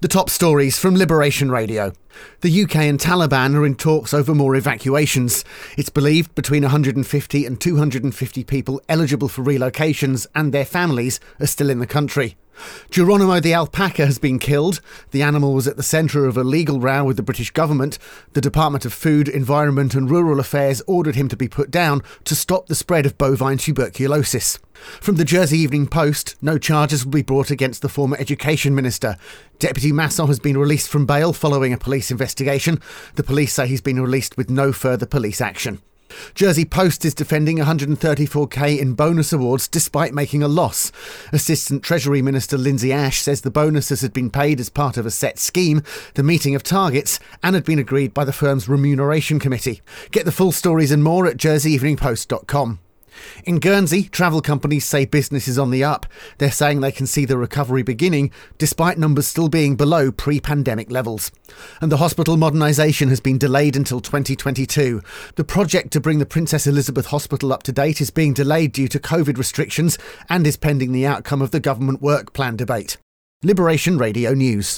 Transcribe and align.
The 0.00 0.06
top 0.06 0.30
stories 0.30 0.78
from 0.78 0.94
Liberation 0.94 1.50
Radio. 1.50 1.92
The 2.42 2.62
UK 2.62 2.76
and 2.76 3.00
Taliban 3.00 3.56
are 3.56 3.66
in 3.66 3.74
talks 3.74 4.14
over 4.14 4.32
more 4.32 4.54
evacuations. 4.54 5.44
It's 5.76 5.88
believed 5.88 6.36
between 6.36 6.62
150 6.62 7.44
and 7.44 7.60
250 7.60 8.44
people 8.44 8.80
eligible 8.88 9.26
for 9.26 9.42
relocations 9.42 10.28
and 10.36 10.54
their 10.54 10.64
families 10.64 11.18
are 11.40 11.48
still 11.48 11.68
in 11.68 11.80
the 11.80 11.86
country. 11.88 12.36
Geronimo 12.90 13.40
the 13.40 13.54
alpaca 13.54 14.06
has 14.06 14.18
been 14.18 14.38
killed. 14.38 14.80
The 15.10 15.22
animal 15.22 15.54
was 15.54 15.66
at 15.66 15.76
the 15.76 15.82
centre 15.82 16.26
of 16.26 16.36
a 16.36 16.44
legal 16.44 16.80
row 16.80 17.04
with 17.04 17.16
the 17.16 17.22
British 17.22 17.50
government. 17.50 17.98
The 18.32 18.40
Department 18.40 18.84
of 18.84 18.92
Food, 18.92 19.28
Environment 19.28 19.94
and 19.94 20.10
Rural 20.10 20.40
Affairs 20.40 20.82
ordered 20.86 21.14
him 21.14 21.28
to 21.28 21.36
be 21.36 21.48
put 21.48 21.70
down 21.70 22.02
to 22.24 22.34
stop 22.34 22.66
the 22.66 22.74
spread 22.74 23.06
of 23.06 23.18
bovine 23.18 23.58
tuberculosis. 23.58 24.58
From 25.00 25.16
the 25.16 25.24
Jersey 25.24 25.58
Evening 25.58 25.86
Post, 25.88 26.36
no 26.40 26.58
charges 26.58 27.04
will 27.04 27.12
be 27.12 27.22
brought 27.22 27.50
against 27.50 27.82
the 27.82 27.88
former 27.88 28.16
education 28.18 28.74
minister. 28.74 29.16
Deputy 29.58 29.90
Maçon 29.90 30.28
has 30.28 30.38
been 30.38 30.56
released 30.56 30.88
from 30.88 31.06
bail 31.06 31.32
following 31.32 31.72
a 31.72 31.78
police 31.78 32.10
investigation. 32.10 32.80
The 33.16 33.24
police 33.24 33.52
say 33.52 33.66
he's 33.66 33.80
been 33.80 34.00
released 34.00 34.36
with 34.36 34.50
no 34.50 34.72
further 34.72 35.06
police 35.06 35.40
action. 35.40 35.80
Jersey 36.34 36.64
Post 36.64 37.04
is 37.04 37.14
defending 37.14 37.58
134k 37.58 38.78
in 38.78 38.94
bonus 38.94 39.32
awards 39.32 39.68
despite 39.68 40.14
making 40.14 40.42
a 40.42 40.48
loss. 40.48 40.92
Assistant 41.32 41.82
Treasury 41.82 42.22
Minister 42.22 42.58
Lindsay 42.58 42.92
Ash 42.92 43.20
says 43.20 43.40
the 43.40 43.50
bonuses 43.50 44.00
had 44.00 44.12
been 44.12 44.30
paid 44.30 44.60
as 44.60 44.68
part 44.68 44.96
of 44.96 45.06
a 45.06 45.10
set 45.10 45.38
scheme, 45.38 45.82
the 46.14 46.22
meeting 46.22 46.54
of 46.54 46.62
targets, 46.62 47.20
and 47.42 47.54
had 47.54 47.64
been 47.64 47.78
agreed 47.78 48.14
by 48.14 48.24
the 48.24 48.32
firm's 48.32 48.68
remuneration 48.68 49.38
committee. 49.38 49.80
Get 50.10 50.24
the 50.24 50.32
full 50.32 50.52
stories 50.52 50.90
and 50.90 51.04
more 51.04 51.26
at 51.26 51.36
jerseyeveningpost.com. 51.36 52.80
In 53.44 53.58
Guernsey, 53.58 54.04
travel 54.04 54.40
companies 54.40 54.84
say 54.84 55.04
business 55.04 55.48
is 55.48 55.58
on 55.58 55.70
the 55.70 55.84
up. 55.84 56.06
They're 56.38 56.50
saying 56.50 56.80
they 56.80 56.92
can 56.92 57.06
see 57.06 57.24
the 57.24 57.38
recovery 57.38 57.82
beginning, 57.82 58.30
despite 58.58 58.98
numbers 58.98 59.26
still 59.26 59.48
being 59.48 59.76
below 59.76 60.10
pre 60.10 60.40
pandemic 60.40 60.90
levels. 60.90 61.30
And 61.80 61.90
the 61.90 61.96
hospital 61.98 62.36
modernisation 62.36 63.08
has 63.08 63.20
been 63.20 63.38
delayed 63.38 63.76
until 63.76 64.00
2022. 64.00 65.02
The 65.36 65.44
project 65.44 65.92
to 65.92 66.00
bring 66.00 66.18
the 66.18 66.26
Princess 66.26 66.66
Elizabeth 66.66 67.06
Hospital 67.06 67.52
up 67.52 67.62
to 67.64 67.72
date 67.72 68.00
is 68.00 68.10
being 68.10 68.34
delayed 68.34 68.72
due 68.72 68.88
to 68.88 68.98
COVID 68.98 69.38
restrictions 69.38 69.98
and 70.28 70.46
is 70.46 70.56
pending 70.56 70.92
the 70.92 71.06
outcome 71.06 71.42
of 71.42 71.50
the 71.50 71.60
government 71.60 72.02
work 72.02 72.32
plan 72.32 72.56
debate. 72.56 72.96
Liberation 73.44 73.98
Radio 73.98 74.34
News. 74.34 74.76